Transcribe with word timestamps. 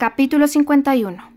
Capítulo 0.00 0.48
51 0.48 1.30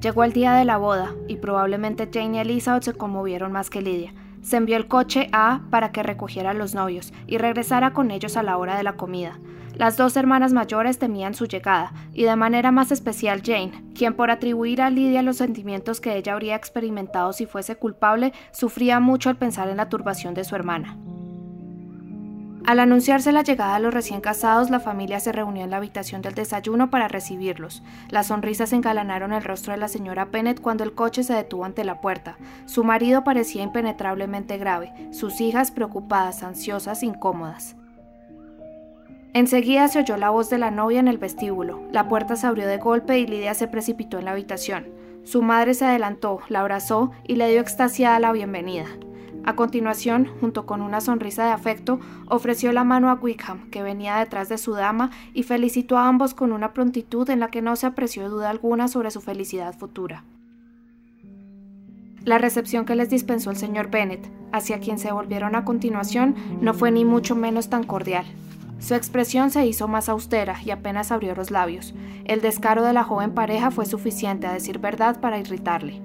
Llegó 0.00 0.22
el 0.22 0.32
día 0.32 0.52
de 0.52 0.64
la 0.64 0.76
boda 0.76 1.16
y 1.26 1.38
probablemente 1.38 2.08
Jane 2.12 2.36
y 2.36 2.38
Elizabeth 2.38 2.84
se 2.84 2.92
conmovieron 2.92 3.50
más 3.50 3.70
que 3.70 3.82
Lidia. 3.82 4.14
Se 4.40 4.56
envió 4.56 4.76
el 4.76 4.86
coche 4.86 5.28
A 5.32 5.62
para 5.70 5.90
que 5.90 6.04
recogiera 6.04 6.50
a 6.50 6.54
los 6.54 6.76
novios 6.76 7.12
y 7.26 7.38
regresara 7.38 7.92
con 7.92 8.12
ellos 8.12 8.36
a 8.36 8.44
la 8.44 8.56
hora 8.56 8.76
de 8.76 8.84
la 8.84 8.92
comida. 8.92 9.40
Las 9.74 9.96
dos 9.96 10.16
hermanas 10.16 10.52
mayores 10.52 11.00
temían 11.00 11.34
su 11.34 11.46
llegada, 11.46 11.92
y 12.12 12.22
de 12.22 12.36
manera 12.36 12.70
más 12.70 12.92
especial 12.92 13.42
Jane, 13.44 13.72
quien 13.92 14.14
por 14.14 14.30
atribuir 14.30 14.80
a 14.80 14.90
Lidia 14.90 15.22
los 15.22 15.38
sentimientos 15.38 16.00
que 16.00 16.16
ella 16.16 16.34
habría 16.34 16.54
experimentado 16.54 17.32
si 17.32 17.46
fuese 17.46 17.74
culpable, 17.74 18.32
sufría 18.52 19.00
mucho 19.00 19.28
al 19.28 19.38
pensar 19.38 19.68
en 19.68 19.78
la 19.78 19.88
turbación 19.88 20.34
de 20.34 20.44
su 20.44 20.54
hermana. 20.54 20.96
Al 22.64 22.78
anunciarse 22.78 23.32
la 23.32 23.42
llegada 23.42 23.74
de 23.74 23.80
los 23.80 23.92
recién 23.92 24.20
casados, 24.20 24.70
la 24.70 24.78
familia 24.78 25.18
se 25.18 25.32
reunió 25.32 25.64
en 25.64 25.70
la 25.70 25.78
habitación 25.78 26.22
del 26.22 26.34
desayuno 26.34 26.90
para 26.90 27.08
recibirlos. 27.08 27.82
Las 28.08 28.28
sonrisas 28.28 28.72
engalanaron 28.72 29.32
el 29.32 29.42
rostro 29.42 29.72
de 29.72 29.80
la 29.80 29.88
señora 29.88 30.26
Bennett 30.26 30.60
cuando 30.60 30.84
el 30.84 30.94
coche 30.94 31.24
se 31.24 31.34
detuvo 31.34 31.64
ante 31.64 31.82
la 31.82 32.00
puerta. 32.00 32.36
Su 32.66 32.84
marido 32.84 33.24
parecía 33.24 33.64
impenetrablemente 33.64 34.58
grave, 34.58 34.92
sus 35.10 35.40
hijas 35.40 35.72
preocupadas, 35.72 36.44
ansiosas, 36.44 37.02
incómodas. 37.02 37.74
Enseguida 39.34 39.88
se 39.88 39.98
oyó 39.98 40.16
la 40.16 40.30
voz 40.30 40.48
de 40.48 40.58
la 40.58 40.70
novia 40.70 41.00
en 41.00 41.08
el 41.08 41.18
vestíbulo. 41.18 41.82
La 41.90 42.08
puerta 42.08 42.36
se 42.36 42.46
abrió 42.46 42.68
de 42.68 42.78
golpe 42.78 43.18
y 43.18 43.26
Lidia 43.26 43.54
se 43.54 43.66
precipitó 43.66 44.18
en 44.18 44.26
la 44.26 44.32
habitación. 44.32 44.86
Su 45.24 45.42
madre 45.42 45.74
se 45.74 45.86
adelantó, 45.86 46.40
la 46.48 46.60
abrazó 46.60 47.10
y 47.26 47.36
le 47.36 47.50
dio 47.50 47.60
extasiada 47.60 48.20
la 48.20 48.30
bienvenida. 48.30 48.86
A 49.44 49.56
continuación, 49.56 50.28
junto 50.40 50.66
con 50.66 50.82
una 50.82 51.00
sonrisa 51.00 51.44
de 51.44 51.50
afecto, 51.50 51.98
ofreció 52.28 52.72
la 52.72 52.84
mano 52.84 53.10
a 53.10 53.14
Wickham, 53.14 53.68
que 53.70 53.82
venía 53.82 54.16
detrás 54.16 54.48
de 54.48 54.56
su 54.56 54.72
dama, 54.72 55.10
y 55.34 55.42
felicitó 55.42 55.98
a 55.98 56.06
ambos 56.06 56.32
con 56.32 56.52
una 56.52 56.72
prontitud 56.72 57.28
en 57.28 57.40
la 57.40 57.48
que 57.48 57.62
no 57.62 57.74
se 57.74 57.86
apreció 57.86 58.28
duda 58.28 58.50
alguna 58.50 58.86
sobre 58.86 59.10
su 59.10 59.20
felicidad 59.20 59.76
futura. 59.76 60.24
La 62.24 62.38
recepción 62.38 62.84
que 62.84 62.94
les 62.94 63.10
dispensó 63.10 63.50
el 63.50 63.56
señor 63.56 63.90
Bennet, 63.90 64.30
hacia 64.52 64.78
quien 64.78 65.00
se 65.00 65.10
volvieron 65.10 65.56
a 65.56 65.64
continuación, 65.64 66.36
no 66.60 66.72
fue 66.72 66.92
ni 66.92 67.04
mucho 67.04 67.34
menos 67.34 67.68
tan 67.68 67.82
cordial. 67.82 68.24
Su 68.78 68.94
expresión 68.94 69.50
se 69.50 69.66
hizo 69.66 69.88
más 69.88 70.08
austera 70.08 70.56
y 70.64 70.70
apenas 70.70 71.10
abrió 71.10 71.34
los 71.34 71.50
labios. 71.50 71.94
El 72.24 72.40
descaro 72.40 72.84
de 72.84 72.92
la 72.92 73.02
joven 73.02 73.32
pareja 73.32 73.72
fue 73.72 73.86
suficiente, 73.86 74.46
a 74.46 74.52
decir 74.52 74.78
verdad, 74.78 75.20
para 75.20 75.38
irritarle. 75.38 76.00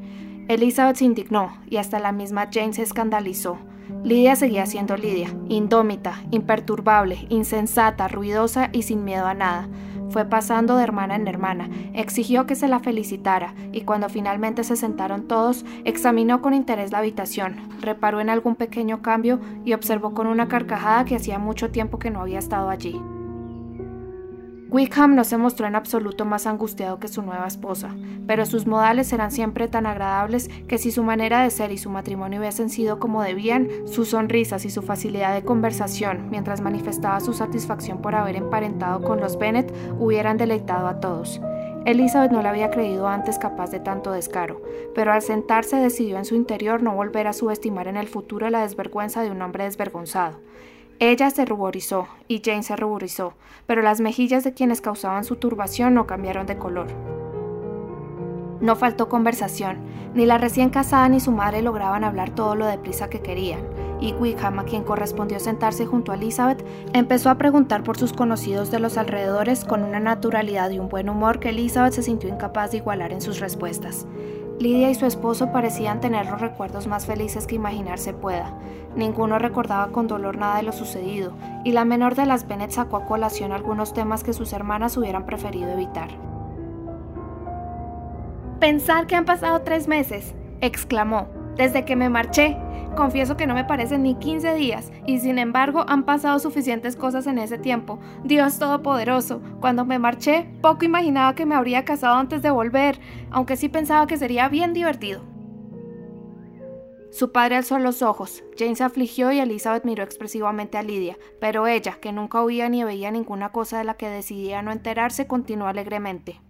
Elizabeth 0.48 0.96
se 0.96 1.06
indignó 1.06 1.58
y 1.70 1.76
hasta 1.76 2.00
la 2.00 2.14
misma 2.14 2.48
Jane 2.52 2.72
se 2.72 2.82
escandalizó. 2.82 3.58
Lidia 4.04 4.36
seguía 4.38 4.66
siendo 4.66 4.96
Lidia, 4.96 5.30
indómita, 5.50 6.22
imperturbable, 6.32 7.26
insensata, 7.30 8.08
ruidosa 8.08 8.70
y 8.72 8.84
sin 8.84 9.04
miedo 9.04 9.26
a 9.26 9.34
nada. 9.34 9.68
Fue 10.10 10.24
pasando 10.24 10.78
de 10.78 10.84
hermana 10.84 11.16
en 11.16 11.28
hermana, 11.28 11.70
exigió 11.94 12.46
que 12.46 12.56
se 12.56 12.70
la 12.70 12.80
felicitara 12.80 13.54
y 13.74 13.82
cuando 13.82 14.08
finalmente 14.08 14.64
se 14.64 14.78
sentaron 14.78 15.28
todos, 15.28 15.66
examinó 15.84 16.42
con 16.42 16.54
interés 16.54 16.92
la 16.92 17.00
habitación, 17.00 17.58
reparó 17.82 18.22
en 18.22 18.30
algún 18.30 18.56
pequeño 18.56 19.02
cambio 19.02 19.42
y 19.66 19.74
observó 19.74 20.14
con 20.14 20.28
una 20.28 20.48
carcajada 20.48 21.04
que 21.04 21.18
hacía 21.18 21.40
mucho 21.40 21.72
tiempo 21.72 22.00
que 22.00 22.10
no 22.10 22.22
había 22.22 22.40
estado 22.40 22.70
allí. 22.70 23.02
Wickham 24.70 25.16
no 25.16 25.24
se 25.24 25.38
mostró 25.38 25.66
en 25.66 25.76
absoluto 25.76 26.26
más 26.26 26.46
angustiado 26.46 27.00
que 27.00 27.08
su 27.08 27.22
nueva 27.22 27.48
esposa, 27.48 27.96
pero 28.26 28.46
sus 28.46 28.68
modales 28.68 29.14
eran 29.14 29.32
siempre 29.32 29.70
tan 29.70 29.86
agradables 29.86 30.50
que 30.68 30.78
si 30.78 30.92
su 30.92 31.04
manera 31.04 31.44
de 31.44 31.52
ser 31.52 31.72
y 31.72 31.78
su 31.78 31.90
matrimonio 31.90 32.42
hubiesen 32.42 32.70
sido 32.70 33.00
como 33.00 33.24
debían, 33.24 33.70
sus 33.86 34.10
sonrisas 34.10 34.66
y 34.66 34.70
su 34.70 34.82
facilidad 34.82 35.34
de 35.34 35.46
conversación, 35.46 36.30
mientras 36.30 36.60
manifestaba 36.60 37.22
su 37.22 37.32
satisfacción 37.32 38.02
por 38.02 38.16
haber 38.16 38.36
emparentado 38.36 39.02
con 39.02 39.22
los 39.22 39.40
Bennet, 39.40 39.74
hubieran 40.00 40.36
deleitado 40.36 40.88
a 40.88 41.00
todos. 41.00 41.40
Elizabeth 41.86 42.32
no 42.32 42.42
la 42.42 42.50
había 42.50 42.70
creído 42.70 43.08
antes 43.08 43.40
capaz 43.40 43.72
de 43.72 43.80
tanto 43.80 44.12
descaro, 44.12 44.62
pero 44.94 45.14
al 45.14 45.22
sentarse 45.22 45.78
decidió 45.78 46.18
en 46.18 46.26
su 46.26 46.36
interior 46.36 46.84
no 46.84 46.94
volver 46.94 47.28
a 47.28 47.34
subestimar 47.34 47.88
en 47.88 47.96
el 47.96 48.08
futuro 48.08 48.50
la 48.50 48.64
desvergüenza 48.64 49.24
de 49.24 49.32
un 49.32 49.42
hombre 49.42 49.64
desvergonzado. 49.64 50.42
Ella 51.00 51.30
se 51.30 51.46
ruborizó 51.46 52.08
y 52.28 52.42
Jane 52.44 52.64
se 52.64 52.76
ruborizó, 52.76 53.36
pero 53.68 53.84
las 53.84 54.00
mejillas 54.00 54.44
de 54.44 54.56
quienes 54.56 54.82
causaban 54.82 55.26
su 55.26 55.36
turbación 55.36 55.94
no 55.94 56.08
cambiaron 56.08 56.48
de 56.48 56.58
color. 56.58 56.88
No 58.62 58.76
faltó 58.76 59.08
conversación, 59.08 59.78
ni 60.16 60.26
la 60.26 60.40
recién 60.40 60.72
casada 60.72 61.08
ni 61.08 61.20
su 61.20 61.32
madre 61.32 61.62
lograban 61.62 62.04
hablar 62.04 62.32
todo 62.32 62.56
lo 62.56 62.66
deprisa 62.66 63.12
que 63.12 63.22
querían, 63.22 63.60
y 64.02 64.14
Wickham, 64.14 64.58
a 64.58 64.64
quien 64.64 64.84
correspondió 64.84 65.40
sentarse 65.40 65.86
junto 65.86 66.12
a 66.12 66.16
Elizabeth, 66.16 66.66
empezó 66.94 67.30
a 67.30 67.38
preguntar 67.38 67.84
por 67.84 68.00
sus 68.00 68.14
conocidos 68.14 68.72
de 68.72 68.80
los 68.80 68.98
alrededores 68.98 69.66
con 69.66 69.84
una 69.84 70.00
naturalidad 70.00 70.72
y 70.72 70.80
un 70.80 70.90
buen 70.90 71.10
humor 71.10 71.40
que 71.40 71.50
Elizabeth 71.50 71.94
se 71.94 72.02
sintió 72.02 72.28
incapaz 72.28 72.72
de 72.72 72.78
igualar 72.78 73.14
en 73.14 73.22
sus 73.22 73.40
respuestas. 73.40 74.08
Lidia 74.60 74.90
y 74.90 74.96
su 74.96 75.06
esposo 75.06 75.52
parecían 75.52 76.02
tener 76.02 76.26
los 76.26 76.42
recuerdos 76.42 76.88
más 76.88 77.06
felices 77.06 77.46
que 77.46 77.56
imaginarse 77.56 78.14
pueda. 78.14 78.54
Ninguno 78.96 79.38
recordaba 79.38 79.92
con 79.92 80.08
dolor 80.08 80.38
nada 80.38 80.58
de 80.58 80.64
lo 80.64 80.72
sucedido, 80.72 81.34
y 81.64 81.74
la 81.74 81.86
menor 81.86 82.16
de 82.16 82.26
las 82.26 82.48
Bennet 82.48 82.72
sacó 82.72 82.98
a 82.98 83.06
colación 83.06 83.52
algunos 83.52 83.94
temas 83.94 84.24
que 84.24 84.34
sus 84.34 84.54
hermanas 84.54 84.98
hubieran 84.98 85.28
preferido 85.28 85.70
evitar. 85.70 86.10
Pensar 88.60 89.06
que 89.06 89.16
han 89.16 89.26
pasado 89.26 89.62
tres 89.62 89.88
meses, 89.88 90.34
exclamó, 90.62 91.28
desde 91.58 91.86
que 91.86 91.96
me 91.96 92.10
marché. 92.10 92.58
Confieso 92.96 93.38
que 93.38 93.46
no 93.46 93.54
me 93.54 93.66
parecen 93.66 94.04
ni 94.04 94.16
15 94.16 94.56
días, 94.56 94.92
y 95.06 95.20
sin 95.20 95.38
embargo 95.38 95.86
han 95.88 96.04
pasado 96.04 96.40
suficientes 96.40 96.96
cosas 96.96 97.28
en 97.28 97.38
ese 97.38 97.58
tiempo. 97.58 98.00
Dios 98.24 98.58
Todopoderoso, 98.58 99.42
cuando 99.60 99.86
me 99.86 100.00
marché, 100.00 100.50
poco 100.62 100.86
imaginaba 100.86 101.36
que 101.36 101.46
me 101.46 101.56
habría 101.56 101.86
casado 101.86 102.16
antes 102.16 102.42
de 102.42 102.50
volver, 102.50 103.00
aunque 103.30 103.56
sí 103.56 103.70
pensaba 103.70 104.08
que 104.08 104.18
sería 104.18 104.50
bien 104.50 104.74
divertido. 104.74 105.22
Su 107.12 107.32
padre 107.32 107.56
alzó 107.56 107.80
los 107.80 108.02
ojos, 108.02 108.44
Jane 108.58 108.76
se 108.76 108.84
afligió 108.84 109.32
y 109.32 109.40
Elizabeth 109.40 109.86
miró 109.86 110.04
expresivamente 110.04 110.78
a 110.78 110.84
Lidia, 110.84 111.18
pero 111.40 111.66
ella, 111.66 112.00
que 112.02 112.12
nunca 112.12 112.42
oía 112.42 112.68
ni 112.70 112.84
veía 112.84 113.12
ninguna 113.12 113.52
cosa 113.52 113.78
de 113.78 113.86
la 113.86 113.96
que 113.96 114.10
decidía 114.10 114.62
no 114.62 114.72
enterarse, 114.72 115.26
continuó 115.26 115.68
alegremente. 115.68 116.42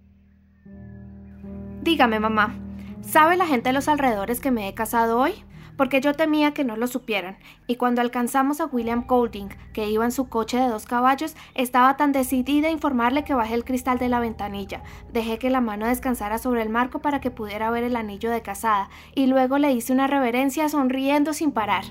Dígame, 1.82 2.20
mamá, 2.20 2.58
¿sabe 3.02 3.36
la 3.36 3.46
gente 3.46 3.70
de 3.70 3.72
los 3.74 3.88
alrededores 3.88 4.40
que 4.40 4.50
me 4.50 4.68
he 4.68 4.74
casado 4.74 5.18
hoy? 5.18 5.44
porque 5.78 6.00
yo 6.00 6.12
temía 6.12 6.52
que 6.52 6.64
no 6.64 6.76
lo 6.76 6.88
supieran, 6.88 7.38
y 7.68 7.76
cuando 7.76 8.00
alcanzamos 8.02 8.60
a 8.60 8.66
William 8.66 9.06
Golding, 9.06 9.48
que 9.72 9.88
iba 9.88 10.04
en 10.04 10.10
su 10.10 10.28
coche 10.28 10.58
de 10.58 10.68
dos 10.68 10.86
caballos, 10.86 11.36
estaba 11.54 11.96
tan 11.96 12.10
decidida 12.10 12.66
a 12.66 12.72
informarle 12.72 13.22
que 13.22 13.32
bajé 13.32 13.54
el 13.54 13.64
cristal 13.64 13.96
de 13.96 14.08
la 14.08 14.18
ventanilla, 14.18 14.82
dejé 15.12 15.38
que 15.38 15.50
la 15.50 15.60
mano 15.60 15.86
descansara 15.86 16.38
sobre 16.38 16.62
el 16.62 16.68
marco 16.68 16.98
para 16.98 17.20
que 17.20 17.30
pudiera 17.30 17.70
ver 17.70 17.84
el 17.84 17.94
anillo 17.94 18.28
de 18.28 18.42
casada, 18.42 18.90
y 19.14 19.28
luego 19.28 19.58
le 19.58 19.70
hice 19.70 19.92
una 19.92 20.08
reverencia 20.08 20.68
sonriendo 20.68 21.32
sin 21.32 21.52
parar. 21.52 21.84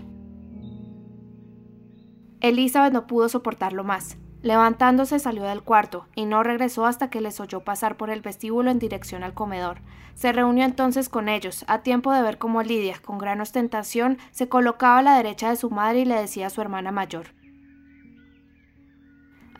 Elizabeth 2.42 2.92
no 2.92 3.08
pudo 3.08 3.30
soportarlo 3.30 3.86
más. 3.86 4.18
Levantándose 4.42 5.20
salió 5.20 5.44
del 5.44 5.64
cuarto 5.64 6.08
y 6.16 6.26
no 6.26 6.44
regresó 6.44 6.86
hasta 6.86 7.10
que 7.10 7.22
les 7.22 7.40
oyó 7.40 7.62
pasar 7.62 7.98
por 7.98 8.10
el 8.10 8.22
vestíbulo 8.22 8.70
en 8.70 8.80
dirección 8.80 9.24
al 9.24 9.34
comedor. 9.34 9.82
Se 10.14 10.32
reunió 10.32 10.64
entonces 10.64 11.10
con 11.10 11.28
ellos, 11.28 11.66
a 11.68 11.80
tiempo 11.80 12.14
de 12.14 12.22
ver 12.22 12.38
cómo 12.38 12.62
Lidia, 12.62 13.00
con 13.04 13.18
gran 13.18 13.42
ostentación, 13.42 14.18
se 14.32 14.48
colocaba 14.48 15.00
a 15.00 15.04
la 15.04 15.18
derecha 15.18 15.50
de 15.50 15.56
su 15.56 15.70
madre 15.70 16.00
y 16.02 16.06
le 16.06 16.16
decía 16.16 16.48
a 16.48 16.50
su 16.52 16.62
hermana 16.62 16.92
mayor 16.92 17.38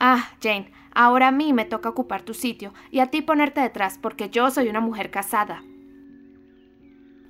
Ah, 0.00 0.30
Jane, 0.40 0.70
ahora 0.94 1.28
a 1.28 1.32
mí 1.32 1.52
me 1.52 1.64
toca 1.64 1.88
ocupar 1.88 2.22
tu 2.22 2.32
sitio 2.32 2.72
y 2.90 3.00
a 3.00 3.06
ti 3.06 3.20
ponerte 3.20 3.60
detrás, 3.60 3.98
porque 3.98 4.30
yo 4.30 4.50
soy 4.50 4.68
una 4.68 4.80
mujer 4.80 5.10
casada. 5.10 5.62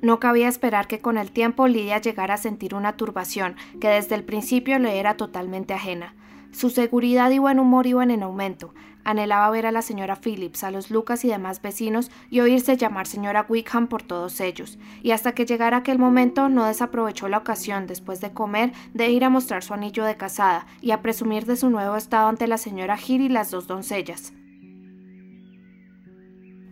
No 0.03 0.21
cabía 0.21 0.49
esperar 0.49 0.87
que 0.87 1.01
con 1.01 1.17
el 1.19 1.33
tiempo 1.33 1.67
Lidia 1.67 1.99
llegara 1.99 2.35
a 2.35 2.39
sentir 2.39 2.75
una 2.75 2.97
turbación 2.97 3.57
que 3.81 3.89
desde 3.89 4.15
el 4.15 4.25
principio 4.25 4.79
le 4.79 5.01
era 5.01 5.17
totalmente 5.17 5.75
ajena. 5.75 6.15
Su 6.53 6.71
seguridad 6.71 7.31
y 7.31 7.39
buen 7.39 7.59
humor 7.59 7.87
iban 7.87 8.11
en 8.11 8.23
aumento. 8.23 8.75
Anhelaba 9.05 9.49
ver 9.51 9.65
a 9.65 9.73
la 9.73 9.81
señora 9.81 10.17
Phillips, 10.17 10.65
a 10.65 10.71
los 10.71 10.91
Lucas 10.91 11.25
y 11.25 11.29
demás 11.29 11.63
vecinos 11.63 12.11
y 12.31 12.41
oírse 12.41 12.77
llamar 12.77 13.07
señora 13.07 13.47
Wickham 13.49 13.87
por 13.87 14.03
todos 14.03 14.41
ellos. 14.41 14.79
Y 15.03 15.13
hasta 15.13 15.33
que 15.33 15.47
llegara 15.47 15.79
aquel 15.79 15.99
momento 15.99 16.49
no 16.49 16.67
desaprovechó 16.67 17.29
la 17.29 17.39
ocasión, 17.39 17.87
después 17.87 18.21
de 18.21 18.33
comer, 18.33 18.73
de 18.93 19.11
ir 19.11 19.25
a 19.25 19.31
mostrar 19.31 19.63
su 19.63 19.73
anillo 19.73 20.05
de 20.05 20.17
casada 20.17 20.67
y 20.81 20.91
a 20.91 21.01
presumir 21.01 21.47
de 21.47 21.57
su 21.57 21.71
nuevo 21.71 21.97
estado 21.97 22.29
ante 22.29 22.47
la 22.47 22.59
señora 22.59 22.99
Hill 22.99 23.23
y 23.23 23.29
las 23.29 23.51
dos 23.51 23.67
doncellas. 23.67 24.33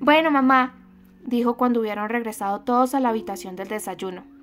Bueno, 0.01 0.31
mamá, 0.31 0.75
dijo 1.25 1.57
cuando 1.57 1.81
hubieron 1.81 2.09
regresado 2.09 2.61
todos 2.61 2.95
a 2.95 3.01
la 3.01 3.09
habitación 3.11 3.57
del 3.57 3.69
desayuno. 3.69 4.36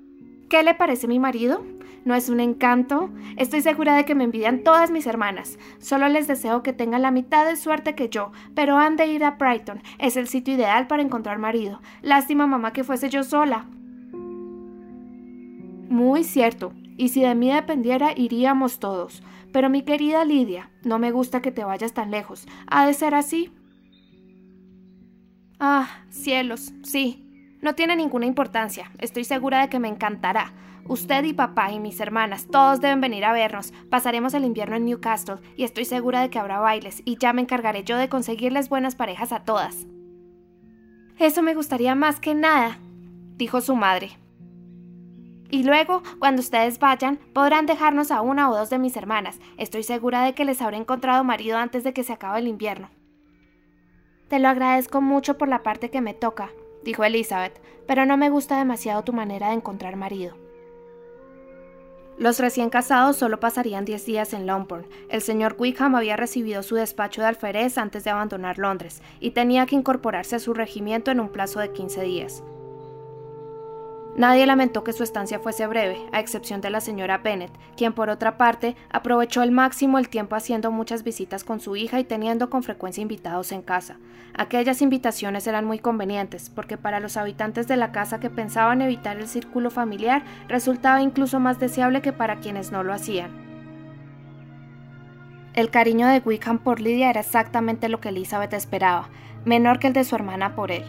¿Qué 0.54 0.62
le 0.62 0.74
parece 0.74 1.08
mi 1.08 1.18
marido? 1.18 1.64
¿No 2.04 2.14
es 2.14 2.28
un 2.28 2.38
encanto? 2.38 3.10
Estoy 3.36 3.60
segura 3.60 3.96
de 3.96 4.04
que 4.04 4.14
me 4.14 4.22
envidian 4.22 4.62
todas 4.62 4.92
mis 4.92 5.08
hermanas. 5.08 5.58
Solo 5.80 6.08
les 6.08 6.28
deseo 6.28 6.62
que 6.62 6.72
tengan 6.72 7.02
la 7.02 7.10
mitad 7.10 7.44
de 7.44 7.56
suerte 7.56 7.96
que 7.96 8.08
yo, 8.08 8.30
pero 8.54 8.78
han 8.78 8.94
de 8.94 9.08
ir 9.08 9.24
a 9.24 9.32
Brighton. 9.32 9.82
Es 9.98 10.16
el 10.16 10.28
sitio 10.28 10.54
ideal 10.54 10.86
para 10.86 11.02
encontrar 11.02 11.40
marido. 11.40 11.80
Lástima, 12.02 12.46
mamá, 12.46 12.72
que 12.72 12.84
fuese 12.84 13.10
yo 13.10 13.24
sola. 13.24 13.66
Muy 15.88 16.22
cierto. 16.22 16.72
Y 16.96 17.08
si 17.08 17.22
de 17.22 17.34
mí 17.34 17.52
dependiera, 17.52 18.12
iríamos 18.16 18.78
todos. 18.78 19.24
Pero 19.52 19.68
mi 19.70 19.82
querida 19.82 20.24
Lidia, 20.24 20.70
no 20.84 21.00
me 21.00 21.10
gusta 21.10 21.42
que 21.42 21.50
te 21.50 21.64
vayas 21.64 21.94
tan 21.94 22.12
lejos. 22.12 22.46
¿Ha 22.68 22.86
de 22.86 22.94
ser 22.94 23.16
así? 23.16 23.50
Ah, 25.58 25.88
cielos, 26.10 26.72
sí. 26.84 27.23
No 27.64 27.74
tiene 27.74 27.96
ninguna 27.96 28.26
importancia. 28.26 28.92
Estoy 28.98 29.24
segura 29.24 29.62
de 29.62 29.70
que 29.70 29.78
me 29.78 29.88
encantará. 29.88 30.52
Usted 30.86 31.24
y 31.24 31.32
papá 31.32 31.72
y 31.72 31.80
mis 31.80 31.98
hermanas, 31.98 32.46
todos 32.50 32.82
deben 32.82 33.00
venir 33.00 33.24
a 33.24 33.32
vernos. 33.32 33.72
Pasaremos 33.88 34.34
el 34.34 34.44
invierno 34.44 34.76
en 34.76 34.84
Newcastle 34.84 35.36
y 35.56 35.64
estoy 35.64 35.86
segura 35.86 36.20
de 36.20 36.28
que 36.28 36.38
habrá 36.38 36.58
bailes 36.58 37.00
y 37.06 37.16
ya 37.16 37.32
me 37.32 37.40
encargaré 37.40 37.82
yo 37.82 37.96
de 37.96 38.10
conseguirles 38.10 38.68
buenas 38.68 38.96
parejas 38.96 39.32
a 39.32 39.44
todas. 39.44 39.86
Eso 41.18 41.40
me 41.40 41.54
gustaría 41.54 41.94
más 41.94 42.20
que 42.20 42.34
nada, 42.34 42.76
dijo 43.38 43.62
su 43.62 43.76
madre. 43.76 44.10
Y 45.48 45.62
luego, 45.62 46.02
cuando 46.18 46.42
ustedes 46.42 46.78
vayan, 46.78 47.16
podrán 47.32 47.64
dejarnos 47.64 48.10
a 48.10 48.20
una 48.20 48.50
o 48.50 48.54
dos 48.54 48.68
de 48.68 48.78
mis 48.78 48.94
hermanas. 48.94 49.40
Estoy 49.56 49.84
segura 49.84 50.22
de 50.22 50.34
que 50.34 50.44
les 50.44 50.60
habré 50.60 50.76
encontrado 50.76 51.24
marido 51.24 51.56
antes 51.56 51.82
de 51.82 51.94
que 51.94 52.04
se 52.04 52.12
acabe 52.12 52.40
el 52.40 52.48
invierno. 52.48 52.90
Te 54.28 54.38
lo 54.38 54.50
agradezco 54.50 55.00
mucho 55.00 55.38
por 55.38 55.48
la 55.48 55.62
parte 55.62 55.90
que 55.90 56.02
me 56.02 56.12
toca, 56.12 56.50
dijo 56.84 57.02
Elizabeth, 57.04 57.60
pero 57.86 58.06
no 58.06 58.16
me 58.16 58.30
gusta 58.30 58.58
demasiado 58.58 59.02
tu 59.02 59.12
manera 59.12 59.48
de 59.48 59.54
encontrar 59.54 59.96
marido. 59.96 60.36
Los 62.16 62.38
recién 62.38 62.70
casados 62.70 63.16
solo 63.16 63.40
pasarían 63.40 63.84
10 63.84 64.06
días 64.06 64.32
en 64.34 64.46
Longbourn. 64.46 64.86
El 65.08 65.20
señor 65.20 65.56
Wickham 65.58 65.96
había 65.96 66.16
recibido 66.16 66.62
su 66.62 66.76
despacho 66.76 67.22
de 67.22 67.26
alférez 67.26 67.76
antes 67.76 68.04
de 68.04 68.10
abandonar 68.10 68.58
Londres 68.58 69.02
y 69.18 69.32
tenía 69.32 69.66
que 69.66 69.74
incorporarse 69.74 70.36
a 70.36 70.38
su 70.38 70.54
regimiento 70.54 71.10
en 71.10 71.18
un 71.18 71.30
plazo 71.30 71.58
de 71.58 71.72
15 71.72 72.02
días. 72.02 72.44
Nadie 74.16 74.46
lamentó 74.46 74.84
que 74.84 74.92
su 74.92 75.02
estancia 75.02 75.40
fuese 75.40 75.66
breve, 75.66 75.98
a 76.12 76.20
excepción 76.20 76.60
de 76.60 76.70
la 76.70 76.80
señora 76.80 77.18
Bennet, 77.18 77.50
quien 77.76 77.92
por 77.92 78.10
otra 78.10 78.38
parte 78.38 78.76
aprovechó 78.90 79.40
al 79.40 79.50
máximo 79.50 79.98
el 79.98 80.08
tiempo 80.08 80.36
haciendo 80.36 80.70
muchas 80.70 81.02
visitas 81.02 81.42
con 81.42 81.58
su 81.58 81.74
hija 81.74 81.98
y 81.98 82.04
teniendo 82.04 82.48
con 82.48 82.62
frecuencia 82.62 83.02
invitados 83.02 83.50
en 83.50 83.62
casa. 83.62 83.96
Aquellas 84.32 84.82
invitaciones 84.82 85.48
eran 85.48 85.64
muy 85.64 85.80
convenientes, 85.80 86.48
porque 86.48 86.76
para 86.76 87.00
los 87.00 87.16
habitantes 87.16 87.66
de 87.66 87.76
la 87.76 87.90
casa 87.90 88.20
que 88.20 88.30
pensaban 88.30 88.82
evitar 88.82 89.16
el 89.16 89.26
círculo 89.26 89.72
familiar 89.72 90.22
resultaba 90.46 91.02
incluso 91.02 91.40
más 91.40 91.58
deseable 91.58 92.00
que 92.00 92.12
para 92.12 92.38
quienes 92.38 92.70
no 92.70 92.84
lo 92.84 92.92
hacían. 92.92 93.32
El 95.54 95.70
cariño 95.70 96.06
de 96.06 96.22
Wickham 96.24 96.60
por 96.60 96.80
Lydia 96.80 97.10
era 97.10 97.20
exactamente 97.20 97.88
lo 97.88 98.00
que 98.00 98.10
Elizabeth 98.10 98.54
esperaba, 98.54 99.08
menor 99.44 99.80
que 99.80 99.88
el 99.88 99.92
de 99.92 100.04
su 100.04 100.14
hermana 100.14 100.54
por 100.54 100.70
él 100.70 100.84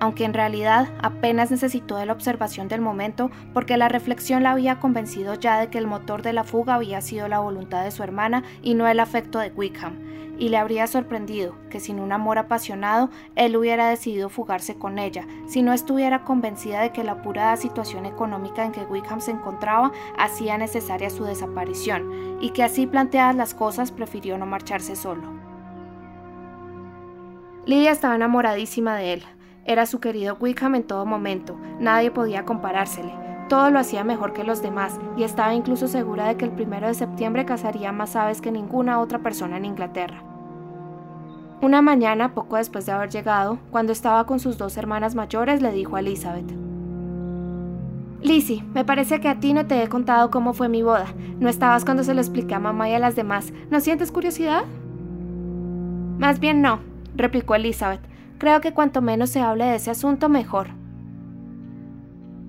aunque 0.00 0.24
en 0.24 0.34
realidad 0.34 0.88
apenas 1.00 1.50
necesitó 1.50 1.96
de 1.96 2.06
la 2.06 2.14
observación 2.14 2.68
del 2.68 2.80
momento 2.80 3.30
porque 3.52 3.76
la 3.76 3.88
reflexión 3.88 4.42
la 4.42 4.52
había 4.52 4.80
convencido 4.80 5.34
ya 5.34 5.60
de 5.60 5.68
que 5.68 5.78
el 5.78 5.86
motor 5.86 6.22
de 6.22 6.32
la 6.32 6.44
fuga 6.44 6.74
había 6.74 7.00
sido 7.00 7.28
la 7.28 7.38
voluntad 7.38 7.84
de 7.84 7.90
su 7.90 8.02
hermana 8.02 8.42
y 8.62 8.74
no 8.74 8.88
el 8.88 8.98
afecto 8.98 9.38
de 9.38 9.52
Wickham, 9.52 9.98
y 10.38 10.48
le 10.48 10.56
habría 10.56 10.86
sorprendido 10.86 11.54
que 11.68 11.80
sin 11.80 12.00
un 12.00 12.12
amor 12.12 12.38
apasionado 12.38 13.10
él 13.36 13.56
hubiera 13.56 13.88
decidido 13.88 14.30
fugarse 14.30 14.74
con 14.74 14.98
ella, 14.98 15.26
si 15.46 15.60
no 15.62 15.74
estuviera 15.74 16.24
convencida 16.24 16.80
de 16.80 16.92
que 16.92 17.04
la 17.04 17.12
apurada 17.12 17.56
situación 17.58 18.06
económica 18.06 18.64
en 18.64 18.72
que 18.72 18.86
Wickham 18.86 19.20
se 19.20 19.32
encontraba 19.32 19.92
hacía 20.18 20.56
necesaria 20.56 21.10
su 21.10 21.24
desaparición, 21.24 22.38
y 22.40 22.50
que 22.50 22.64
así 22.64 22.86
planteadas 22.86 23.36
las 23.36 23.54
cosas 23.54 23.92
prefirió 23.92 24.38
no 24.38 24.46
marcharse 24.46 24.96
solo. 24.96 25.40
Lidia 27.66 27.90
estaba 27.90 28.16
enamoradísima 28.16 28.96
de 28.96 29.12
él, 29.12 29.24
era 29.64 29.86
su 29.86 30.00
querido 30.00 30.36
Wickham 30.40 30.74
en 30.74 30.84
todo 30.84 31.06
momento, 31.06 31.58
nadie 31.78 32.10
podía 32.10 32.44
comparársele. 32.44 33.12
Todo 33.48 33.70
lo 33.70 33.78
hacía 33.78 34.04
mejor 34.04 34.32
que 34.32 34.44
los 34.44 34.62
demás 34.62 34.98
y 35.16 35.24
estaba 35.24 35.54
incluso 35.54 35.88
segura 35.88 36.26
de 36.26 36.36
que 36.36 36.44
el 36.44 36.52
primero 36.52 36.86
de 36.86 36.94
septiembre 36.94 37.44
cazaría 37.44 37.90
más 37.92 38.14
aves 38.16 38.40
que 38.40 38.52
ninguna 38.52 39.00
otra 39.00 39.18
persona 39.18 39.56
en 39.56 39.64
Inglaterra. 39.64 40.22
Una 41.60 41.82
mañana, 41.82 42.32
poco 42.32 42.56
después 42.56 42.86
de 42.86 42.92
haber 42.92 43.10
llegado, 43.10 43.58
cuando 43.70 43.92
estaba 43.92 44.24
con 44.24 44.40
sus 44.40 44.56
dos 44.56 44.76
hermanas 44.76 45.14
mayores, 45.14 45.60
le 45.60 45.72
dijo 45.72 45.96
a 45.96 46.00
Elizabeth: 46.00 46.50
Lizzie, 48.22 48.64
me 48.72 48.84
parece 48.84 49.20
que 49.20 49.28
a 49.28 49.40
ti 49.40 49.52
no 49.52 49.66
te 49.66 49.82
he 49.82 49.88
contado 49.88 50.30
cómo 50.30 50.52
fue 50.54 50.68
mi 50.68 50.82
boda. 50.82 51.06
No 51.38 51.48
estabas 51.48 51.84
cuando 51.84 52.04
se 52.04 52.14
lo 52.14 52.20
expliqué 52.20 52.54
a 52.54 52.60
mamá 52.60 52.88
y 52.88 52.94
a 52.94 52.98
las 52.98 53.16
demás. 53.16 53.52
¿No 53.70 53.80
sientes 53.80 54.12
curiosidad? 54.12 54.62
Más 56.18 56.38
bien 56.38 56.62
no, 56.62 56.80
replicó 57.16 57.54
Elizabeth. 57.54 58.00
Creo 58.40 58.62
que 58.62 58.72
cuanto 58.72 59.02
menos 59.02 59.28
se 59.28 59.40
hable 59.40 59.66
de 59.66 59.74
ese 59.74 59.90
asunto, 59.90 60.30
mejor. 60.30 60.68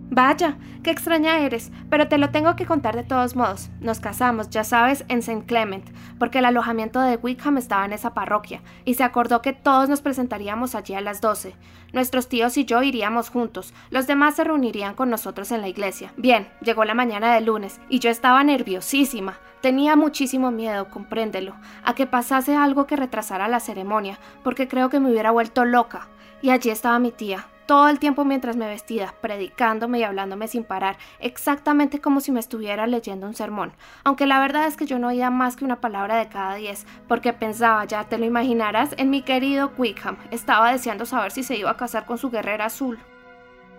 Vaya, 0.09 0.57
qué 0.83 0.89
extraña 0.89 1.39
eres, 1.39 1.69
pero 1.89 2.07
te 2.07 2.17
lo 2.17 2.29
tengo 2.29 2.55
que 2.55 2.65
contar 2.65 2.95
de 2.95 3.03
todos 3.03 3.35
modos. 3.35 3.69
Nos 3.81 3.99
casamos, 3.99 4.49
ya 4.49 4.63
sabes, 4.63 5.03
en 5.09 5.19
St. 5.19 5.43
Clement, 5.45 5.89
porque 6.17 6.39
el 6.39 6.45
alojamiento 6.45 7.01
de 7.01 7.17
Wickham 7.17 7.57
estaba 7.57 7.83
en 7.83 7.91
esa 7.91 8.13
parroquia, 8.13 8.61
y 8.85 8.93
se 8.93 9.03
acordó 9.03 9.41
que 9.41 9.51
todos 9.51 9.89
nos 9.89 9.99
presentaríamos 9.99 10.75
allí 10.75 10.93
a 10.93 11.01
las 11.01 11.19
doce. 11.19 11.55
Nuestros 11.91 12.29
tíos 12.29 12.55
y 12.55 12.63
yo 12.63 12.81
iríamos 12.83 13.29
juntos, 13.29 13.73
los 13.89 14.07
demás 14.07 14.35
se 14.35 14.45
reunirían 14.45 14.95
con 14.95 15.09
nosotros 15.09 15.51
en 15.51 15.59
la 15.59 15.67
iglesia. 15.67 16.13
Bien, 16.15 16.47
llegó 16.61 16.85
la 16.85 16.93
mañana 16.93 17.33
del 17.33 17.45
lunes, 17.45 17.81
y 17.89 17.99
yo 17.99 18.09
estaba 18.09 18.41
nerviosísima. 18.45 19.39
Tenía 19.61 19.95
muchísimo 19.95 20.49
miedo, 20.49 20.89
compréndelo, 20.89 21.55
a 21.83 21.93
que 21.93 22.07
pasase 22.07 22.55
algo 22.55 22.87
que 22.87 22.95
retrasara 22.95 23.47
la 23.47 23.59
ceremonia, 23.59 24.19
porque 24.43 24.67
creo 24.67 24.89
que 24.89 24.99
me 24.99 25.11
hubiera 25.11 25.29
vuelto 25.29 25.65
loca. 25.65 26.07
Y 26.41 26.49
allí 26.49 26.71
estaba 26.71 26.97
mi 26.97 27.11
tía, 27.11 27.45
todo 27.67 27.87
el 27.87 27.99
tiempo 27.99 28.25
mientras 28.25 28.57
me 28.57 28.67
vestía, 28.67 29.13
predicándome 29.21 29.99
y 29.99 30.03
hablándome 30.03 30.47
sin 30.47 30.63
parar, 30.63 30.97
exactamente 31.19 32.01
como 32.01 32.19
si 32.21 32.31
me 32.31 32.39
estuviera 32.39 32.87
leyendo 32.87 33.27
un 33.27 33.35
sermón. 33.35 33.71
Aunque 34.03 34.25
la 34.25 34.39
verdad 34.39 34.65
es 34.65 34.75
que 34.75 34.87
yo 34.87 34.97
no 34.97 35.09
oía 35.09 35.29
más 35.29 35.55
que 35.55 35.63
una 35.63 35.79
palabra 35.79 36.17
de 36.17 36.27
cada 36.27 36.55
diez, 36.55 36.87
porque 37.07 37.31
pensaba, 37.31 37.85
ya 37.85 38.03
te 38.05 38.17
lo 38.17 38.25
imaginarás, 38.25 38.95
en 38.97 39.09
mi 39.09 39.21
querido 39.21 39.71
Wickham. 39.77 40.17
Estaba 40.31 40.71
deseando 40.71 41.05
saber 41.05 41.31
si 41.31 41.43
se 41.43 41.55
iba 41.55 41.69
a 41.69 41.77
casar 41.77 42.05
con 42.05 42.17
su 42.17 42.31
guerrera 42.31 42.65
azul. 42.65 42.99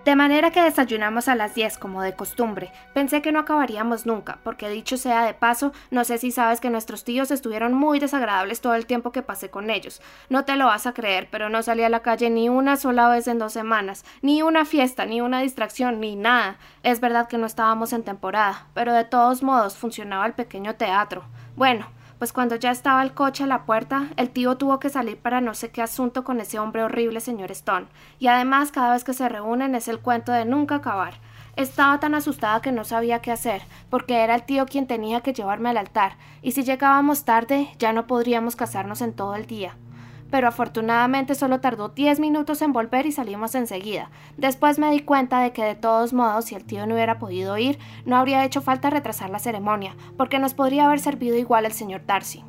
De 0.04 0.16
manera 0.16 0.50
que 0.50 0.60
desayunamos 0.60 1.28
a 1.28 1.36
las 1.36 1.54
10 1.54 1.78
como 1.78 2.02
de 2.02 2.14
costumbre. 2.14 2.72
Pensé 2.92 3.22
que 3.22 3.30
no 3.30 3.38
acabaríamos 3.38 4.04
nunca, 4.04 4.40
porque 4.42 4.68
dicho 4.68 4.96
sea 4.96 5.24
de 5.24 5.32
paso, 5.32 5.72
no 5.92 6.02
sé 6.02 6.18
si 6.18 6.32
sabes 6.32 6.60
que 6.60 6.70
nuestros 6.70 7.04
tíos 7.04 7.30
estuvieron 7.30 7.72
muy 7.72 8.00
desagradables 8.00 8.60
todo 8.60 8.74
el 8.74 8.86
tiempo 8.86 9.12
que 9.12 9.22
pasé 9.22 9.48
con 9.48 9.70
ellos. 9.70 10.02
No 10.28 10.44
te 10.44 10.56
lo 10.56 10.66
vas 10.66 10.88
a 10.88 10.92
creer, 10.92 11.28
pero 11.30 11.50
no 11.50 11.62
salí 11.62 11.84
a 11.84 11.88
la 11.88 12.00
calle 12.00 12.30
ni 12.30 12.48
una 12.48 12.76
sola 12.76 13.08
vez 13.08 13.28
en 13.28 13.38
dos 13.38 13.52
semanas, 13.52 14.04
ni 14.22 14.42
una 14.42 14.64
fiesta, 14.64 15.06
ni 15.06 15.20
una 15.20 15.40
distracción, 15.40 16.00
ni 16.00 16.16
nada. 16.16 16.56
Es 16.82 16.98
verdad 16.98 17.28
que 17.28 17.38
no 17.38 17.46
estábamos 17.46 17.92
en 17.92 18.02
temporada, 18.02 18.66
pero 18.74 18.92
de 18.94 19.04
todos 19.04 19.44
modos 19.44 19.76
funcionaba 19.76 20.26
el 20.26 20.32
pequeño 20.32 20.74
teatro. 20.74 21.22
Bueno, 21.54 21.86
pues 22.22 22.32
cuando 22.32 22.54
ya 22.54 22.70
estaba 22.70 23.02
el 23.02 23.14
coche 23.14 23.42
a 23.42 23.48
la 23.48 23.64
puerta, 23.64 24.10
el 24.16 24.30
tío 24.30 24.56
tuvo 24.56 24.78
que 24.78 24.90
salir 24.90 25.18
para 25.18 25.40
no 25.40 25.54
sé 25.54 25.72
qué 25.72 25.82
asunto 25.82 26.22
con 26.22 26.40
ese 26.40 26.60
hombre 26.60 26.84
horrible, 26.84 27.18
señor 27.18 27.50
Stone. 27.50 27.88
Y 28.20 28.28
además, 28.28 28.70
cada 28.70 28.92
vez 28.92 29.02
que 29.02 29.12
se 29.12 29.28
reúnen 29.28 29.74
es 29.74 29.88
el 29.88 29.98
cuento 29.98 30.30
de 30.30 30.44
nunca 30.44 30.76
acabar. 30.76 31.14
Estaba 31.56 31.98
tan 31.98 32.14
asustada 32.14 32.62
que 32.62 32.70
no 32.70 32.84
sabía 32.84 33.18
qué 33.18 33.32
hacer, 33.32 33.62
porque 33.90 34.22
era 34.22 34.36
el 34.36 34.44
tío 34.44 34.66
quien 34.66 34.86
tenía 34.86 35.22
que 35.22 35.32
llevarme 35.32 35.70
al 35.70 35.78
altar, 35.78 36.12
y 36.42 36.52
si 36.52 36.62
llegábamos 36.62 37.24
tarde 37.24 37.70
ya 37.80 37.92
no 37.92 38.06
podríamos 38.06 38.54
casarnos 38.54 39.00
en 39.00 39.14
todo 39.14 39.34
el 39.34 39.46
día 39.46 39.76
pero 40.32 40.48
afortunadamente 40.48 41.34
solo 41.34 41.60
tardó 41.60 41.90
10 41.90 42.18
minutos 42.18 42.62
en 42.62 42.72
volver 42.72 43.04
y 43.04 43.12
salimos 43.12 43.54
enseguida. 43.54 44.10
Después 44.38 44.78
me 44.78 44.90
di 44.90 45.00
cuenta 45.00 45.40
de 45.40 45.52
que 45.52 45.62
de 45.62 45.74
todos 45.74 46.14
modos, 46.14 46.46
si 46.46 46.54
el 46.54 46.64
tío 46.64 46.86
no 46.86 46.94
hubiera 46.94 47.18
podido 47.18 47.58
ir, 47.58 47.78
no 48.06 48.16
habría 48.16 48.42
hecho 48.42 48.62
falta 48.62 48.88
retrasar 48.88 49.28
la 49.28 49.38
ceremonia, 49.38 49.94
porque 50.16 50.38
nos 50.38 50.54
podría 50.54 50.86
haber 50.86 51.00
servido 51.00 51.36
igual 51.36 51.66
el 51.66 51.72
señor 51.72 52.06
Darcy. 52.06 52.42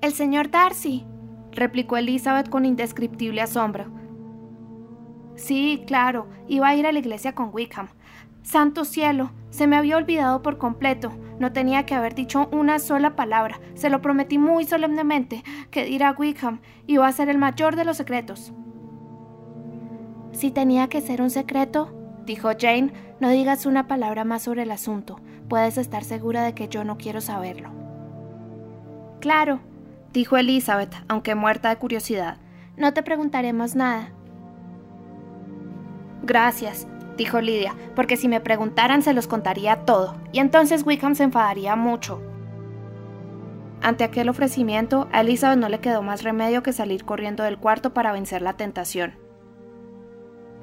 El 0.00 0.14
señor 0.14 0.50
Darcy, 0.50 1.04
replicó 1.52 1.98
Elizabeth 1.98 2.48
con 2.48 2.64
indescriptible 2.64 3.42
asombro. 3.42 3.92
Sí, 5.36 5.84
claro, 5.86 6.30
iba 6.48 6.66
a 6.66 6.74
ir 6.74 6.86
a 6.86 6.92
la 6.92 6.98
iglesia 6.98 7.34
con 7.34 7.50
Wickham. 7.52 7.88
Santo 8.42 8.84
cielo, 8.84 9.32
se 9.50 9.66
me 9.66 9.76
había 9.76 9.96
olvidado 9.96 10.42
por 10.42 10.58
completo. 10.58 11.12
No 11.38 11.52
tenía 11.52 11.86
que 11.86 11.94
haber 11.94 12.14
dicho 12.14 12.48
una 12.52 12.78
sola 12.78 13.16
palabra. 13.16 13.60
Se 13.74 13.90
lo 13.90 14.00
prometí 14.00 14.38
muy 14.38 14.64
solemnemente 14.64 15.42
que 15.70 15.84
dirá 15.84 16.14
Wickham 16.16 16.60
iba 16.86 17.06
a 17.06 17.12
ser 17.12 17.28
el 17.28 17.38
mayor 17.38 17.76
de 17.76 17.84
los 17.84 17.96
secretos. 17.96 18.52
Si 20.32 20.50
tenía 20.50 20.88
que 20.88 21.00
ser 21.00 21.20
un 21.20 21.30
secreto, 21.30 21.92
dijo 22.24 22.50
Jane, 22.58 22.92
no 23.20 23.28
digas 23.28 23.66
una 23.66 23.86
palabra 23.86 24.24
más 24.24 24.42
sobre 24.42 24.62
el 24.62 24.70
asunto. 24.70 25.20
Puedes 25.48 25.76
estar 25.78 26.04
segura 26.04 26.42
de 26.42 26.54
que 26.54 26.68
yo 26.68 26.84
no 26.84 26.96
quiero 26.96 27.20
saberlo. 27.20 27.70
Claro, 29.20 29.60
dijo 30.12 30.36
Elizabeth, 30.36 30.94
aunque 31.08 31.34
muerta 31.34 31.68
de 31.68 31.76
curiosidad. 31.76 32.38
No 32.76 32.94
te 32.94 33.02
preguntaremos 33.02 33.76
nada. 33.76 34.10
Gracias, 36.22 36.86
dijo 37.22 37.40
Lidia, 37.40 37.76
porque 37.94 38.16
si 38.16 38.26
me 38.26 38.40
preguntaran 38.40 39.02
se 39.02 39.12
los 39.12 39.28
contaría 39.28 39.84
todo, 39.84 40.16
y 40.32 40.40
entonces 40.40 40.84
Wickham 40.84 41.14
se 41.14 41.22
enfadaría 41.22 41.76
mucho. 41.76 42.20
Ante 43.80 44.02
aquel 44.02 44.28
ofrecimiento, 44.28 45.08
a 45.12 45.20
Elizabeth 45.20 45.58
no 45.58 45.68
le 45.68 45.78
quedó 45.78 46.02
más 46.02 46.24
remedio 46.24 46.64
que 46.64 46.72
salir 46.72 47.04
corriendo 47.04 47.44
del 47.44 47.58
cuarto 47.58 47.94
para 47.94 48.12
vencer 48.12 48.42
la 48.42 48.54
tentación. 48.54 49.14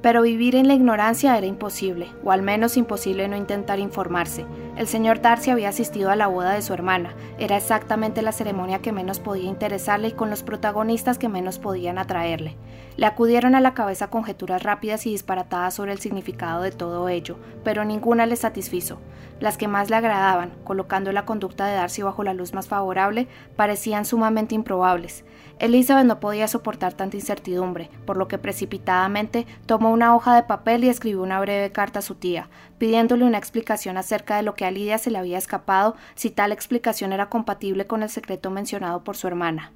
Pero 0.02 0.22
vivir 0.22 0.56
en 0.56 0.68
la 0.68 0.74
ignorancia 0.74 1.38
era 1.38 1.48
imposible, 1.48 2.08
o 2.26 2.32
al 2.32 2.42
menos 2.42 2.76
imposible 2.76 3.30
no 3.30 3.38
intentar 3.38 3.80
informarse. 3.80 4.46
El 4.80 4.88
señor 4.88 5.20
Darcy 5.20 5.52
había 5.52 5.68
asistido 5.68 6.10
a 6.10 6.16
la 6.16 6.28
boda 6.28 6.54
de 6.54 6.62
su 6.62 6.74
hermana. 6.74 7.14
Era 7.38 7.58
exactamente 7.58 8.22
la 8.22 8.32
ceremonia 8.32 8.80
que 8.80 8.94
menos 8.94 9.20
podía 9.20 9.50
interesarle 9.50 10.08
y 10.08 10.12
con 10.14 10.30
los 10.30 10.42
protagonistas 10.42 11.18
que 11.18 11.28
menos 11.28 11.60
podían 11.60 11.98
atraerle. 11.98 12.56
Le 12.96 13.06
acudieron 13.06 13.56
a 13.56 13.60
la 13.60 13.74
cabeza 13.74 14.10
conjeturas 14.10 14.64
rápidas 14.64 15.06
y 15.06 15.12
disparatadas 15.12 15.74
sobre 15.74 15.92
el 15.92 16.00
significado 16.00 16.62
de 16.62 16.72
todo 16.72 17.10
ello, 17.10 17.38
pero 17.66 17.84
ninguna 17.84 18.26
le 18.26 18.38
satisfizo. 18.38 19.00
Las 19.42 19.58
que 19.58 19.68
más 19.68 19.90
le 19.90 19.98
agradaban, 19.98 20.52
colocando 20.64 21.12
la 21.12 21.26
conducta 21.26 21.66
de 21.66 21.76
Darcy 21.76 22.02
bajo 22.02 22.24
la 22.24 22.34
luz 22.34 22.54
más 22.54 22.68
favorable, 22.68 23.28
parecían 23.58 24.06
sumamente 24.06 24.56
improbables. 24.56 25.24
Elizabeth 25.60 26.06
no 26.06 26.20
podía 26.20 26.48
soportar 26.48 26.94
tanta 26.94 27.18
incertidumbre, 27.18 27.90
por 28.06 28.18
lo 28.18 28.28
que 28.28 28.38
precipitadamente 28.38 29.46
tomó 29.66 29.92
una 29.92 30.16
hoja 30.16 30.36
de 30.36 30.44
papel 30.44 30.84
y 30.84 30.90
escribió 30.90 31.22
una 31.22 31.40
breve 31.40 31.72
carta 31.72 32.00
a 32.00 32.02
su 32.02 32.16
tía, 32.16 32.50
pidiéndole 32.80 33.26
una 33.26 33.38
explicación 33.38 33.98
acerca 33.98 34.38
de 34.38 34.44
lo 34.44 34.56
que 34.56 34.66
a 34.66 34.72
Lidia 34.72 34.98
se 34.98 35.12
le 35.12 35.20
había 35.20 35.38
escapado, 35.38 35.96
si 36.16 36.32
tal 36.32 36.52
explicación 36.52 37.14
era 37.14 37.30
compatible 37.30 37.86
con 37.86 38.02
el 38.02 38.10
secreto 38.10 38.50
mencionado 38.50 39.04
por 39.04 39.16
su 39.16 39.28
hermana. 39.28 39.72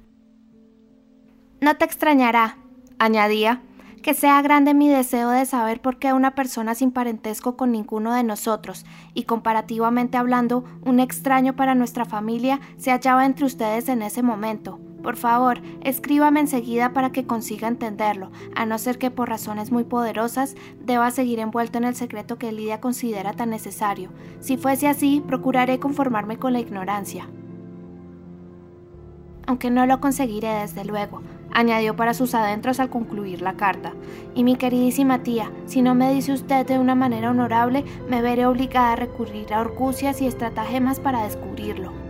No 1.60 1.76
te 1.76 1.84
extrañará, 1.84 2.58
añadía, 2.98 3.62
que 4.02 4.12
sea 4.12 4.42
grande 4.42 4.74
mi 4.74 4.88
deseo 4.88 5.30
de 5.30 5.46
saber 5.46 5.80
por 5.80 5.98
qué 5.98 6.12
una 6.12 6.34
persona 6.34 6.74
sin 6.74 6.90
parentesco 6.90 7.56
con 7.56 7.72
ninguno 7.72 8.12
de 8.12 8.22
nosotros, 8.22 8.84
y 9.14 9.22
comparativamente 9.22 10.18
hablando, 10.18 10.64
un 10.82 11.00
extraño 11.00 11.56
para 11.56 11.74
nuestra 11.74 12.04
familia, 12.04 12.60
se 12.76 12.90
hallaba 12.90 13.24
entre 13.24 13.46
ustedes 13.46 13.88
en 13.88 14.02
ese 14.02 14.22
momento. 14.22 14.78
Por 15.04 15.16
favor, 15.16 15.60
escríbame 15.82 16.40
enseguida 16.40 16.94
para 16.94 17.12
que 17.12 17.26
consiga 17.26 17.68
entenderlo, 17.68 18.30
a 18.56 18.64
no 18.64 18.78
ser 18.78 18.96
que 18.96 19.10
por 19.10 19.28
razones 19.28 19.70
muy 19.70 19.84
poderosas 19.84 20.54
deba 20.80 21.10
seguir 21.10 21.40
envuelto 21.40 21.76
en 21.76 21.84
el 21.84 21.94
secreto 21.94 22.38
que 22.38 22.50
Lidia 22.52 22.80
considera 22.80 23.34
tan 23.34 23.50
necesario. 23.50 24.08
Si 24.40 24.56
fuese 24.56 24.88
así, 24.88 25.22
procuraré 25.26 25.78
conformarme 25.78 26.38
con 26.38 26.54
la 26.54 26.60
ignorancia. 26.60 27.28
Aunque 29.46 29.70
no 29.70 29.84
lo 29.84 30.00
conseguiré 30.00 30.48
desde 30.48 30.86
luego, 30.86 31.20
añadió 31.52 31.94
para 31.96 32.14
sus 32.14 32.34
adentros 32.34 32.80
al 32.80 32.88
concluir 32.88 33.42
la 33.42 33.58
carta. 33.58 33.92
Y 34.34 34.42
mi 34.42 34.56
queridísima 34.56 35.22
tía, 35.22 35.50
si 35.66 35.82
no 35.82 35.94
me 35.94 36.14
dice 36.14 36.32
usted 36.32 36.66
de 36.66 36.78
una 36.78 36.94
manera 36.94 37.30
honorable, 37.30 37.84
me 38.08 38.22
veré 38.22 38.46
obligada 38.46 38.94
a 38.94 38.96
recurrir 38.96 39.52
a 39.52 39.60
orcucias 39.60 40.22
y 40.22 40.26
estratagemas 40.26 40.98
para 40.98 41.24
descubrirlo. 41.24 42.03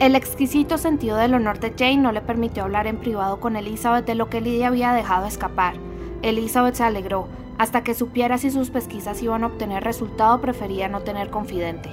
El 0.00 0.16
exquisito 0.16 0.78
sentido 0.78 1.18
del 1.18 1.34
honor 1.34 1.60
de 1.60 1.74
Jane 1.78 1.98
no 1.98 2.10
le 2.10 2.22
permitió 2.22 2.62
hablar 2.62 2.86
en 2.86 2.96
privado 2.96 3.38
con 3.38 3.54
Elizabeth 3.54 4.06
de 4.06 4.14
lo 4.14 4.30
que 4.30 4.40
Lydia 4.40 4.68
había 4.68 4.94
dejado 4.94 5.26
escapar. 5.26 5.74
Elizabeth 6.22 6.76
se 6.76 6.84
alegró. 6.84 7.28
Hasta 7.58 7.84
que 7.84 7.92
supiera 7.92 8.38
si 8.38 8.50
sus 8.50 8.70
pesquisas 8.70 9.22
iban 9.22 9.44
a 9.44 9.48
obtener 9.48 9.84
resultado, 9.84 10.40
prefería 10.40 10.88
no 10.88 11.02
tener 11.02 11.28
confidente. 11.28 11.90